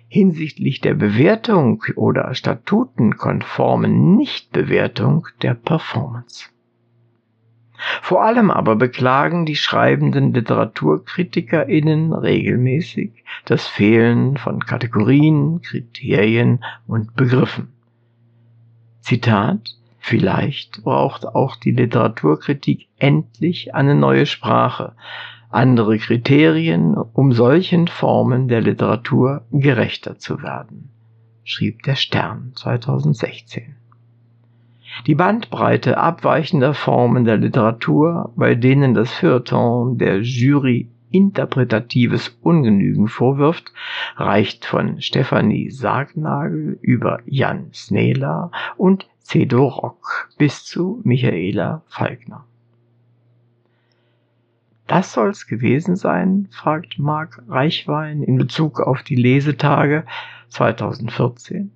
Hinsichtlich 0.07 0.79
der 0.81 0.93
Bewertung 0.93 1.83
oder 1.95 2.33
statutenkonformen 2.33 4.15
Nichtbewertung 4.15 5.27
der 5.41 5.55
Performance. 5.55 6.45
Vor 8.01 8.23
allem 8.23 8.51
aber 8.51 8.75
beklagen 8.75 9.45
die 9.45 9.55
schreibenden 9.55 10.33
LiteraturkritikerInnen 10.33 12.13
regelmäßig 12.13 13.23
das 13.45 13.67
Fehlen 13.67 14.37
von 14.37 14.65
Kategorien, 14.65 15.61
Kriterien 15.61 16.63
und 16.87 17.15
Begriffen. 17.15 17.73
Zitat 19.01 19.75
Vielleicht 20.07 20.83
braucht 20.83 21.25
auch 21.25 21.55
die 21.55 21.71
Literaturkritik 21.71 22.89
endlich 22.99 23.73
eine 23.73 23.95
neue 23.95 24.27
Sprache, 24.27 24.93
andere 25.49 25.97
Kriterien, 25.97 26.93
um 26.95 27.31
solchen 27.31 27.87
Formen 27.87 28.47
der 28.47 28.61
Literatur 28.61 29.47
gerechter 29.51 30.19
zu 30.19 30.43
werden, 30.43 30.91
schrieb 31.43 31.81
der 31.81 31.95
Stern 31.95 32.51
2016. 32.55 33.77
Die 35.07 35.15
Bandbreite 35.15 35.97
abweichender 35.97 36.73
Formen 36.73 37.25
der 37.25 37.37
Literatur, 37.37 38.31
bei 38.35 38.55
denen 38.55 38.93
das 38.93 39.11
Feuilleton 39.11 39.97
der 39.97 40.21
Jury 40.21 40.89
interpretatives 41.11 42.37
Ungenügen 42.41 43.07
vorwirft, 43.07 43.71
reicht 44.15 44.65
von 44.65 45.01
Stefanie 45.01 45.69
Sargnagel 45.69 46.79
über 46.81 47.19
Jan 47.25 47.69
Snela 47.73 48.51
und 48.77 49.07
Cedo 49.21 49.67
Rock 49.67 50.29
bis 50.37 50.65
zu 50.65 51.01
Michaela 51.03 51.83
Falkner. 51.87 52.45
Das 54.87 55.13
soll's 55.13 55.47
gewesen 55.47 55.95
sein, 55.95 56.47
fragt 56.51 56.99
Marc 56.99 57.41
Reichwein 57.47 58.21
in 58.21 58.37
Bezug 58.37 58.79
auf 58.79 59.01
die 59.03 59.15
Lesetage 59.15 60.05
2014. 60.49 61.71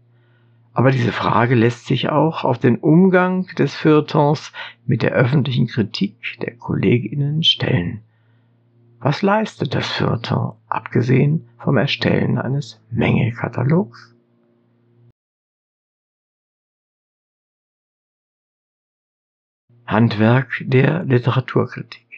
Aber 0.80 0.92
diese 0.92 1.12
Frage 1.12 1.56
lässt 1.56 1.88
sich 1.88 2.08
auch 2.08 2.46
auf 2.46 2.58
den 2.58 2.78
Umgang 2.78 3.48
des 3.58 3.76
Feuilletons 3.76 4.54
mit 4.86 5.02
der 5.02 5.12
öffentlichen 5.12 5.68
Kritik 5.68 6.38
der 6.42 6.56
KollegInnen 6.56 7.44
stellen. 7.44 8.00
Was 9.00 9.22
leistet 9.22 9.76
das 9.76 9.92
Feuilleton, 9.92 10.54
abgesehen 10.70 11.50
vom 11.58 11.76
Erstellen 11.76 12.38
eines 12.38 12.82
Mängelkatalogs? 12.92 14.16
Handwerk 19.86 20.64
der 20.66 21.04
Literaturkritik 21.04 22.09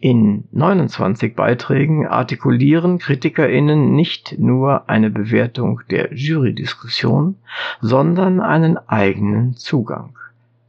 in 0.00 0.44
29 0.52 1.34
Beiträgen 1.34 2.06
artikulieren 2.06 2.98
KritikerInnen 2.98 3.94
nicht 3.94 4.38
nur 4.38 4.88
eine 4.88 5.10
Bewertung 5.10 5.80
der 5.90 6.14
Jurydiskussion, 6.14 7.36
sondern 7.80 8.40
einen 8.40 8.78
eigenen 8.88 9.54
Zugang. 9.54 10.16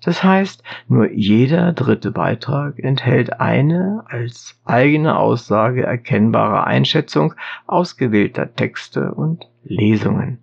Das 0.02 0.24
heißt, 0.24 0.64
nur 0.88 1.12
jeder 1.12 1.74
dritte 1.74 2.12
Beitrag 2.12 2.80
enthält 2.80 3.40
eine 3.40 4.04
als 4.08 4.58
eigene 4.66 5.18
Aussage 5.18 5.84
erkennbare 5.84 6.66
Einschätzung 6.66 7.34
ausgewählter 7.68 8.56
Texte 8.56 9.14
und 9.14 9.48
Lesungen. 9.64 10.40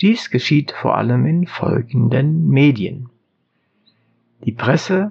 Dies 0.00 0.30
geschieht 0.30 0.70
vor 0.70 0.96
allem 0.96 1.26
in 1.26 1.46
folgenden 1.46 2.48
Medien. 2.48 3.10
Die 4.44 4.52
Presse 4.52 5.10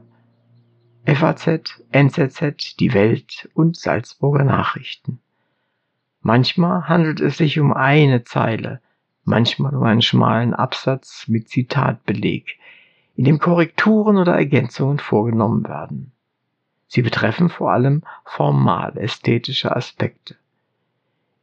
FAZ, 1.10 1.82
NZZ, 1.94 2.76
Die 2.82 2.94
Welt 2.94 3.48
und 3.54 3.78
Salzburger 3.78 4.44
Nachrichten. 4.44 5.20
Manchmal 6.20 6.90
handelt 6.90 7.22
es 7.22 7.38
sich 7.38 7.62
um 7.62 7.72
eine 7.72 8.26
Zeile, 8.26 8.82
manchmal 9.24 9.74
um 9.74 9.84
einen 9.84 10.02
schmalen 10.02 10.54
Absatz 10.54 11.30
mit 11.30 11.48
Zitatbeleg, 11.48 12.60
in 13.16 13.24
dem 13.24 13.40
Korrekturen 13.40 14.18
oder 14.18 14.34
Ergänzungen 14.34 15.00
vorgenommen 15.00 15.66
werden. 15.66 16.12
Sie 16.88 17.04
betreffen 17.04 17.48
vor 17.48 17.72
allem 17.72 18.04
formal-ästhetische 18.26 19.74
Aspekte. 19.74 20.36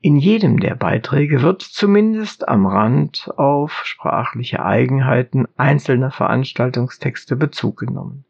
In 0.03 0.17
jedem 0.17 0.61
der 0.61 0.75
Beiträge 0.75 1.41
wird 1.41 1.63
zumindest 1.63 2.47
am 2.49 2.67
Rand 2.67 3.31
auf 3.39 3.81
sprachliche 3.87 4.63
Eigenheiten 4.63 5.49
einzelner 5.57 6.11
Veranstaltungstexte 6.11 7.35
Bezug 7.35 7.79
genommen, 7.79 8.27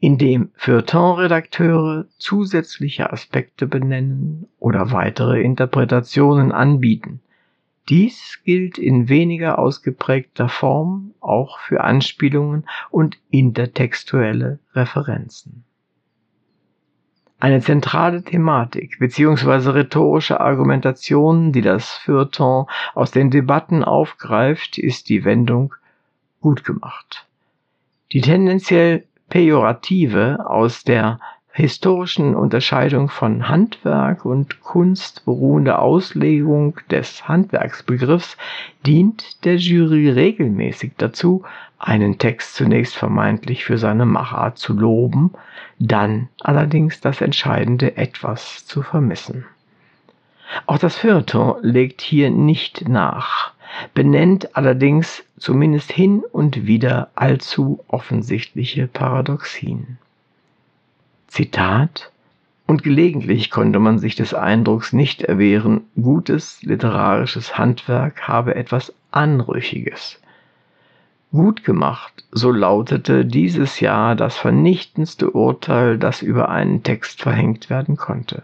indem 0.00 0.50
Feuilleton-Redakteure 0.54 2.06
zusätzliche 2.18 3.12
Aspekte 3.12 3.66
benennen 3.66 4.48
oder 4.58 4.92
weitere 4.92 5.40
Interpretationen 5.40 6.52
anbieten. 6.52 7.20
Dies 7.88 8.40
gilt 8.44 8.78
in 8.78 9.08
weniger 9.08 9.58
ausgeprägter 9.58 10.48
Form 10.48 11.14
auch 11.20 11.60
für 11.60 11.84
Anspielungen 11.84 12.66
und 12.90 13.18
intertextuelle 13.30 14.58
Referenzen. 14.74 15.64
Eine 17.38 17.60
zentrale 17.60 18.22
Thematik 18.22 18.98
bzw. 18.98 19.70
rhetorische 19.70 20.40
Argumentation, 20.40 21.52
die 21.52 21.60
das 21.60 21.92
Feuilleton 21.92 22.66
aus 22.94 23.10
den 23.10 23.30
Debatten 23.30 23.84
aufgreift, 23.84 24.78
ist 24.78 25.10
die 25.10 25.24
Wendung 25.24 25.74
gut 26.40 26.64
gemacht. 26.64 27.26
Die 28.12 28.20
tendenziell 28.20 29.04
pejorative 29.28 30.46
aus 30.48 30.84
der 30.84 31.18
historischen 31.56 32.34
Unterscheidung 32.34 33.08
von 33.08 33.48
Handwerk 33.48 34.26
und 34.26 34.60
Kunst 34.60 35.24
beruhende 35.24 35.78
Auslegung 35.78 36.78
des 36.90 37.26
Handwerksbegriffs 37.26 38.36
dient 38.84 39.42
der 39.46 39.56
Jury 39.56 40.10
regelmäßig 40.10 40.92
dazu, 40.98 41.44
einen 41.78 42.18
Text 42.18 42.56
zunächst 42.56 42.94
vermeintlich 42.94 43.64
für 43.64 43.78
seine 43.78 44.04
Machart 44.04 44.58
zu 44.58 44.74
loben, 44.74 45.32
dann 45.78 46.28
allerdings 46.40 47.00
das 47.00 47.22
entscheidende 47.22 47.96
Etwas 47.96 48.66
zu 48.66 48.82
vermissen. 48.82 49.46
Auch 50.64 50.78
das 50.78 50.96
Feuilleton 50.96 51.56
legt 51.62 52.00
hier 52.00 52.30
nicht 52.30 52.88
nach, 52.88 53.52
benennt 53.92 54.56
allerdings 54.56 55.24
zumindest 55.38 55.92
hin 55.92 56.22
und 56.32 56.66
wieder 56.66 57.10
allzu 57.14 57.84
offensichtliche 57.88 58.86
Paradoxien. 58.86 59.98
Zitat 61.26 62.10
und 62.66 62.82
gelegentlich 62.82 63.50
konnte 63.50 63.78
man 63.78 63.98
sich 63.98 64.16
des 64.16 64.34
Eindrucks 64.34 64.92
nicht 64.92 65.22
erwehren, 65.22 65.82
gutes 66.00 66.62
literarisches 66.62 67.58
Handwerk 67.58 68.26
habe 68.26 68.54
etwas 68.54 68.92
Anrüchiges. 69.10 70.20
Gut 71.32 71.64
gemacht, 71.64 72.24
so 72.32 72.50
lautete 72.50 73.24
dieses 73.24 73.80
Jahr 73.80 74.16
das 74.16 74.36
vernichtendste 74.36 75.30
Urteil, 75.30 75.98
das 75.98 76.22
über 76.22 76.48
einen 76.48 76.82
Text 76.82 77.20
verhängt 77.20 77.68
werden 77.68 77.96
konnte. 77.96 78.42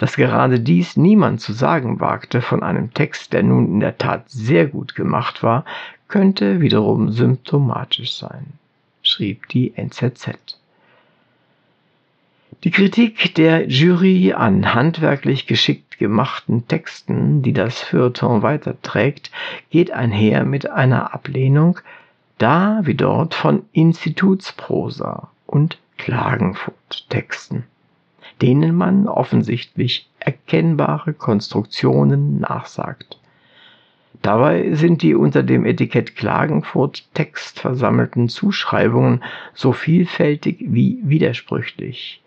Dass 0.00 0.16
gerade 0.16 0.60
dies 0.60 0.96
niemand 0.96 1.42
zu 1.42 1.52
sagen 1.52 2.00
wagte 2.00 2.40
von 2.40 2.62
einem 2.62 2.94
Text, 2.94 3.34
der 3.34 3.42
nun 3.42 3.66
in 3.66 3.80
der 3.80 3.98
Tat 3.98 4.30
sehr 4.30 4.66
gut 4.66 4.94
gemacht 4.94 5.42
war, 5.42 5.66
könnte 6.08 6.62
wiederum 6.62 7.12
symptomatisch 7.12 8.16
sein, 8.16 8.46
schrieb 9.02 9.46
die 9.48 9.76
NZZ. 9.76 10.56
Die 12.64 12.70
Kritik 12.70 13.34
der 13.34 13.68
Jury 13.68 14.32
an 14.32 14.72
handwerklich 14.72 15.46
geschickt 15.46 15.98
gemachten 15.98 16.66
Texten, 16.66 17.42
die 17.42 17.52
das 17.52 17.82
Feuilleton 17.82 18.40
weiterträgt, 18.40 19.30
geht 19.68 19.90
einher 19.90 20.46
mit 20.46 20.70
einer 20.70 21.12
Ablehnung, 21.12 21.78
da 22.38 22.80
wie 22.84 22.94
dort 22.94 23.34
von 23.34 23.66
Institutsprosa 23.72 25.28
und 25.46 25.76
Klagenfurt-Texten, 25.98 27.64
denen 28.42 28.74
man 28.74 29.06
offensichtlich 29.06 30.08
erkennbare 30.18 31.12
Konstruktionen 31.12 32.40
nachsagt. 32.40 33.18
Dabei 34.22 34.74
sind 34.74 35.02
die 35.02 35.14
unter 35.14 35.42
dem 35.42 35.64
Etikett 35.64 36.14
Klagenfurt 36.14 37.04
Text 37.14 37.60
versammelten 37.60 38.28
Zuschreibungen 38.28 39.22
so 39.54 39.72
vielfältig 39.72 40.58
wie 40.60 40.98
widersprüchlich. 41.02 42.22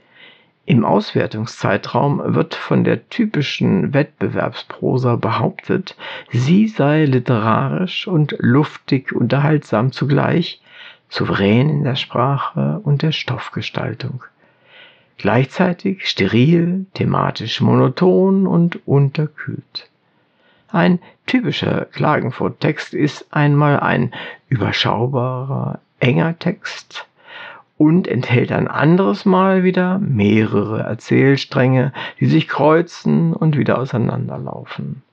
Im 0.66 0.86
Auswertungszeitraum 0.86 2.22
wird 2.34 2.56
von 2.56 2.84
der 2.84 3.10
typischen 3.10 3.94
Wettbewerbsprosa 3.94 5.18
behauptet, 5.18 5.98
sie 6.32 6.68
sei 6.68 7.04
literarisch 7.04 8.08
und 8.08 8.36
luftig 8.40 9.12
unterhaltsam 9.12 9.92
zugleich, 9.92 10.62
souverän 11.10 11.70
in 11.70 11.84
der 11.84 11.96
Sprache 11.96 12.80
und 12.84 13.02
der 13.02 13.12
Stoffgestaltung. 13.12 14.24
Gleichzeitig 15.18 16.08
steril, 16.10 16.86
thematisch 16.94 17.62
monoton 17.62 18.48
und 18.48 18.86
unterkühlt. 18.88 19.90
Ein 20.70 21.00
typischer 21.28 21.86
Klagenfurt-Text 21.86 22.94
ist 22.94 23.28
einmal 23.32 23.80
ein 23.80 24.12
überschaubarer, 24.50 25.80
enger 26.00 26.38
Text, 26.40 27.06
und 27.78 28.08
enthält 28.08 28.52
ein 28.52 28.68
anderes 28.68 29.26
Mal 29.26 29.64
wieder 29.64 30.00
mehrere 30.00 30.82
Erzählstränge, 30.82 31.94
die 32.20 32.28
sich 32.28 32.48
kreuzen 32.48 33.34
und 33.34 33.58
wieder 33.58 33.78
auseinanderlaufen. 33.78 35.04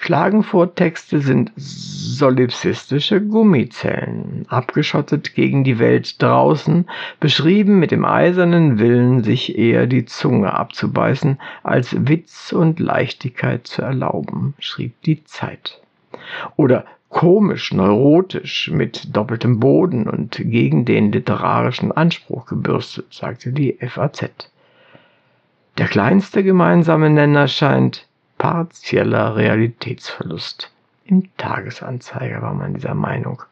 Klagenfurt-Texte 0.00 1.20
sind 1.20 1.52
solipsistische 1.56 3.20
Gummizellen, 3.20 4.46
abgeschottet 4.48 5.34
gegen 5.34 5.62
die 5.62 5.78
Welt 5.78 6.20
draußen, 6.22 6.88
beschrieben 7.20 7.78
mit 7.78 7.90
dem 7.90 8.06
eisernen 8.06 8.78
Willen, 8.78 9.22
sich 9.22 9.58
eher 9.58 9.86
die 9.86 10.06
Zunge 10.06 10.54
abzubeißen, 10.54 11.38
als 11.62 11.94
Witz 12.08 12.52
und 12.52 12.80
Leichtigkeit 12.80 13.66
zu 13.66 13.82
erlauben, 13.82 14.54
schrieb 14.58 15.00
die 15.02 15.22
Zeit. 15.24 15.80
Oder 16.56 16.86
komisch, 17.10 17.72
neurotisch, 17.72 18.70
mit 18.70 19.14
doppeltem 19.14 19.60
Boden 19.60 20.08
und 20.08 20.40
gegen 20.42 20.86
den 20.86 21.12
literarischen 21.12 21.92
Anspruch 21.92 22.46
gebürstet, 22.46 23.12
sagte 23.12 23.52
die 23.52 23.76
FAZ. 23.80 24.50
Der 25.76 25.86
kleinste 25.86 26.42
gemeinsame 26.42 27.10
Nenner 27.10 27.48
scheint 27.48 28.08
partieller 28.40 29.36
Realitätsverlust. 29.36 30.72
Im 31.04 31.28
Tagesanzeiger 31.36 32.40
war 32.40 32.54
man 32.54 32.72
dieser 32.72 32.94
Meinung. 32.94 33.42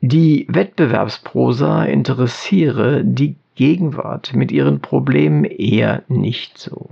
Die 0.00 0.46
Wettbewerbsprosa 0.48 1.84
interessiere 1.84 3.04
die 3.04 3.36
Gegenwart 3.54 4.34
mit 4.34 4.50
ihren 4.50 4.80
Problemen 4.80 5.44
eher 5.44 6.02
nicht 6.08 6.58
so. 6.58 6.90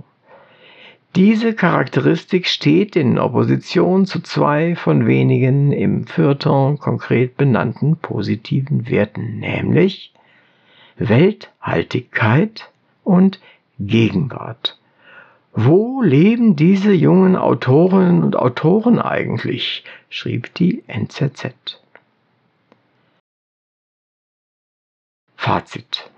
Diese 1.17 1.53
Charakteristik 1.53 2.47
steht 2.47 2.95
in 2.95 3.19
Opposition 3.19 4.05
zu 4.05 4.21
zwei 4.21 4.77
von 4.77 5.05
wenigen 5.05 5.73
im 5.73 6.07
Feuilleton 6.07 6.79
konkret 6.79 7.35
benannten 7.35 7.97
positiven 7.97 8.89
Werten, 8.89 9.39
nämlich 9.39 10.13
Welthaltigkeit 10.95 12.69
und 13.03 13.41
Gegenwart. 13.77 14.77
Wo 15.53 16.01
leben 16.01 16.55
diese 16.55 16.93
jungen 16.93 17.35
Autorinnen 17.35 18.23
und 18.23 18.35
Autoren 18.35 18.99
eigentlich? 18.99 19.83
schrieb 20.09 20.53
die 20.55 20.83
NZZ. 20.87 21.79
Fazit 25.35 26.11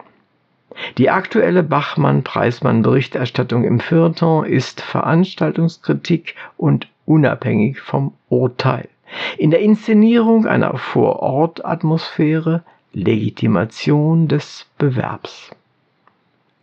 die 0.97 1.09
aktuelle 1.09 1.63
Bachmann-Preismann-Berichterstattung 1.63 3.63
im 3.63 3.79
Feuilleton 3.79 4.45
ist 4.45 4.81
Veranstaltungskritik 4.81 6.35
und 6.57 6.87
unabhängig 7.05 7.79
vom 7.79 8.13
Urteil. 8.29 8.89
In 9.37 9.51
der 9.51 9.59
Inszenierung 9.59 10.47
einer 10.47 10.77
Vorortatmosphäre 10.77 12.63
Legitimation 12.93 14.27
des 14.27 14.65
Bewerbs. 14.77 15.51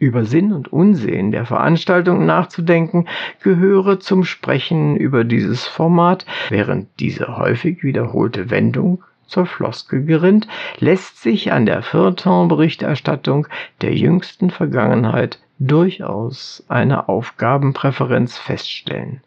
Über 0.01 0.25
Sinn 0.25 0.55
und 0.55 0.73
Unsinn 0.73 1.31
der 1.31 1.45
Veranstaltung 1.45 2.25
nachzudenken, 2.25 3.07
gehöre 3.43 4.01
zum 4.01 4.25
Sprechen 4.25 4.97
über 4.97 5.25
dieses 5.25 5.67
Format, 5.67 6.25
während 6.49 6.89
diese 6.99 7.37
häufig 7.37 7.85
wiederholte 7.85 8.49
Wendung 8.49 9.05
zur 9.27 9.45
Floskel 9.45 10.07
gerinnt, 10.07 10.49
lässt 10.79 11.23
sich 11.23 11.53
an 11.53 11.67
der 11.67 11.83
Feuilleton-Berichterstattung 11.83 13.47
der 13.83 13.95
jüngsten 13.95 14.49
Vergangenheit 14.49 15.39
durchaus 15.59 16.65
eine 16.69 17.11
Aufgabenpräferenz 17.11 18.39
feststellen. 18.39 19.21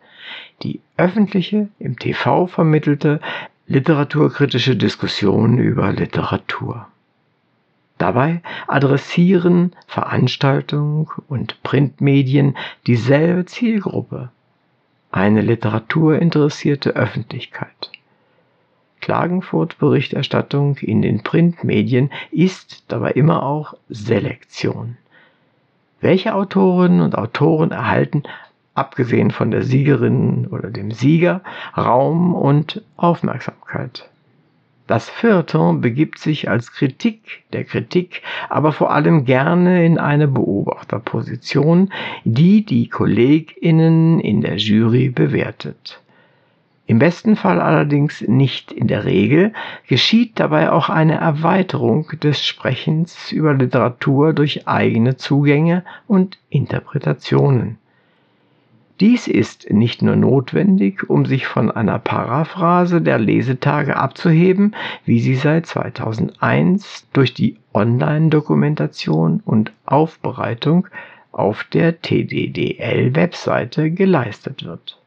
Die 0.64 0.82
öffentliche, 0.98 1.68
im 1.78 2.00
TV 2.00 2.48
vermittelte, 2.48 3.22
literaturkritische 3.68 4.76
Diskussion 4.76 5.60
über 5.60 5.94
Literatur. 5.94 6.88
Dabei 7.97 8.41
adressieren 8.67 9.75
Veranstaltung 9.88 11.12
und 11.27 11.62
Printmedien 11.63 12.58
dieselbe 12.88 13.45
Zielgruppe, 13.45 14.29
eine 15.12 15.41
literaturinteressierte 15.41 16.91
Öffentlichkeit. 16.95 17.91
Klagenfurt-Berichterstattung 18.99 20.77
in 20.77 21.01
den 21.01 21.23
Printmedien 21.23 22.10
ist 22.32 22.86
dabei 22.88 23.12
immer 23.12 23.43
auch 23.43 23.75
Selektion. 23.89 24.97
Welche 25.99 26.34
Autorinnen 26.34 27.01
und 27.01 27.17
Autoren 27.17 27.71
erhalten, 27.71 28.23
abgesehen 28.73 29.32
von 29.32 29.51
der 29.51 29.63
Siegerin 29.63 30.47
oder 30.47 30.69
dem 30.69 30.91
Sieger, 30.91 31.41
Raum 31.77 32.34
und 32.34 32.82
Aufmerksamkeit? 32.97 34.10
Das 34.86 35.10
Feuilleton 35.10 35.80
begibt 35.80 36.19
sich 36.19 36.50
als 36.50 36.74
Kritik 36.74 37.43
der 37.54 37.63
Kritik, 37.63 38.22
aber 38.50 38.74
vor 38.74 38.91
allem 38.91 39.24
gerne 39.24 39.86
in 39.86 39.98
eine 39.98 40.28
Beobachterposition, 40.28 41.91
die 42.26 42.65
die 42.65 42.89
KollegInnen 42.89 44.19
in 44.19 44.41
der 44.41 44.58
Jury 44.58 45.10
bewertet. 45.10 46.02
Im 46.86 47.00
besten 47.00 47.38
Fall 47.38 47.62
allerdings 47.62 48.22
nicht 48.28 48.74
in 48.74 48.88
der 48.89 49.06
Regel, 49.06 49.54
geschieht 49.88 50.38
dabei 50.38 50.69
auch 50.69 50.89
eine 50.89 51.15
Erweiterung 51.15 52.08
des 52.22 52.43
Sprechens 52.46 53.32
über 53.32 53.54
Literatur 53.54 54.34
durch 54.34 54.67
eigene 54.67 55.15
Zugänge 55.15 55.86
und 56.08 56.38
Interpretationen. 56.50 57.78
Dies 59.04 59.28
ist 59.28 59.70
nicht 59.70 60.02
nur 60.02 60.16
notwendig, 60.16 61.10
um 61.10 61.26
sich 61.26 61.46
von 61.46 61.70
einer 61.70 62.00
Paraphrase 62.00 63.02
der 63.02 63.20
Lesetage 63.20 63.98
abzuheben, 63.98 64.76
wie 65.04 65.20
sie 65.20 65.36
seit 65.36 65.66
2001 65.66 67.06
durch 67.12 67.34
die 67.34 67.58
Online-Dokumentation 67.74 69.42
und 69.44 69.74
Aufbereitung 69.86 70.88
auf 71.34 71.66
der 71.66 72.02
TDDL-Webseite 72.02 73.92
geleistet 73.92 74.63
wird. 74.63 74.98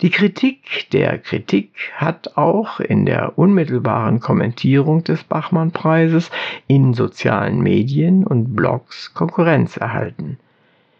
Die 0.00 0.10
Kritik 0.10 0.88
der 0.92 1.18
Kritik 1.18 1.72
hat 1.96 2.36
auch 2.36 2.78
in 2.78 3.04
der 3.04 3.36
unmittelbaren 3.36 4.20
Kommentierung 4.20 5.02
des 5.02 5.24
Bachmann-Preises 5.24 6.30
in 6.68 6.94
sozialen 6.94 7.62
Medien 7.62 8.24
und 8.24 8.54
Blogs 8.54 9.12
Konkurrenz 9.12 9.76
erhalten. 9.76 10.38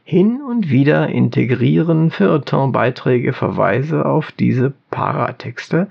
Hin 0.05 0.43
und 0.43 0.69
wieder 0.69 1.09
integrieren 1.09 2.11
Feuilleton-Beiträge 2.11 3.33
Verweise 3.33 4.05
auf 4.05 4.33
diese 4.33 4.73
Paratexte, 4.91 5.89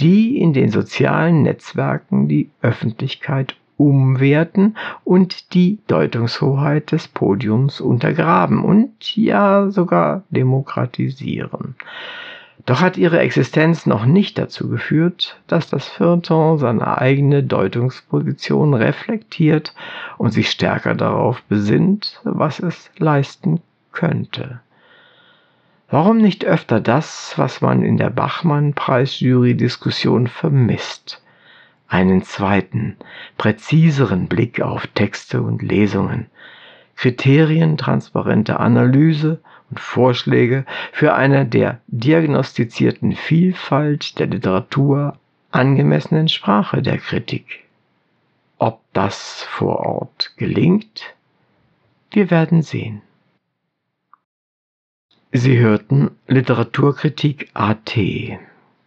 die 0.00 0.38
in 0.38 0.52
den 0.52 0.70
sozialen 0.70 1.42
Netzwerken 1.42 2.28
die 2.28 2.50
Öffentlichkeit 2.60 3.56
umwerten 3.76 4.76
und 5.02 5.54
die 5.54 5.78
Deutungshoheit 5.86 6.92
des 6.92 7.08
Podiums 7.08 7.80
untergraben 7.80 8.64
und 8.64 9.16
ja 9.16 9.70
sogar 9.70 10.22
demokratisieren. 10.30 11.74
Doch 12.66 12.80
hat 12.80 12.96
ihre 12.96 13.18
Existenz 13.18 13.84
noch 13.84 14.06
nicht 14.06 14.38
dazu 14.38 14.70
geführt, 14.70 15.38
dass 15.48 15.68
das 15.68 15.88
Feuilleton 15.88 16.58
seine 16.58 16.98
eigene 16.98 17.42
Deutungsposition 17.42 18.74
reflektiert 18.74 19.74
und 20.18 20.32
sich 20.32 20.48
stärker 20.50 20.94
darauf 20.94 21.42
besinnt, 21.42 22.20
was 22.24 22.60
es 22.60 22.90
leisten 22.96 23.60
könnte. 23.92 24.60
Warum 25.90 26.18
nicht 26.18 26.44
öfter 26.44 26.80
das, 26.80 27.34
was 27.36 27.60
man 27.60 27.82
in 27.82 27.96
der 27.98 28.10
Bachmann-Preisjury-Diskussion 28.10 30.28
vermisst? 30.28 31.20
Einen 31.88 32.22
zweiten, 32.22 32.96
präziseren 33.36 34.26
Blick 34.26 34.62
auf 34.62 34.86
Texte 34.88 35.42
und 35.42 35.60
Lesungen, 35.60 36.28
kriterientransparente 36.96 38.58
Analyse 38.58 39.32
und 39.32 39.53
Vorschläge 39.76 40.64
für 40.92 41.14
eine 41.14 41.46
der 41.46 41.80
diagnostizierten 41.88 43.12
Vielfalt 43.12 44.18
der 44.18 44.26
Literatur 44.26 45.18
angemessenen 45.50 46.28
Sprache 46.28 46.82
der 46.82 46.98
Kritik. 46.98 47.64
Ob 48.58 48.80
das 48.92 49.42
vor 49.42 49.80
Ort 49.80 50.34
gelingt? 50.36 51.14
Wir 52.10 52.30
werden 52.30 52.62
sehen. 52.62 53.02
Sie 55.32 55.58
hörten 55.58 56.12
Literaturkritik 56.28 57.50
AT, 57.54 57.98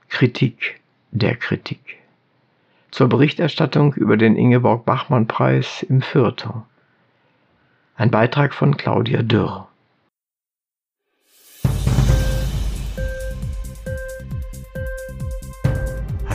Kritik 0.08 0.80
der 1.12 1.36
Kritik. 1.36 1.98
Zur 2.92 3.10
Berichterstattung 3.10 3.94
über 3.94 4.16
den 4.16 4.38
Ingeborg 4.38 4.86
Bachmann 4.86 5.28
Preis 5.28 5.84
im 5.84 6.02
Fürther. 6.02 6.66
Ein 7.98 8.12
Beitrag 8.12 8.54
von 8.54 8.78
Claudia 8.78 9.24
Dürr. 9.24 9.68